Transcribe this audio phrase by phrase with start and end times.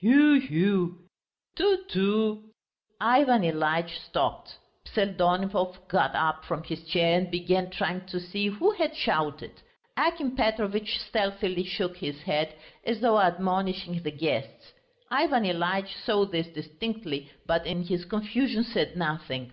[0.00, 0.98] "Hu hu...."
[1.54, 2.44] "Tu tu!"
[2.98, 4.56] Ivan Ilyitch stopped.
[4.86, 9.60] Pseldonimov got up from his chair and began trying to see who had shouted.
[9.98, 12.54] Akim Petrovitch stealthily shook his head,
[12.86, 14.72] as though admonishing the guests.
[15.10, 19.52] Ivan Ilyitch saw this distinctly, but in his confusion said nothing.